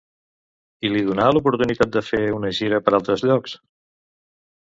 I 0.87 0.89
li 0.93 1.03
donà 1.09 1.27
l'oportunitat 1.35 1.91
de 1.97 2.03
fer 2.07 2.23
una 2.37 2.51
gira 2.61 2.79
per 2.87 2.93
altres 3.01 3.27
llocs? 3.27 3.53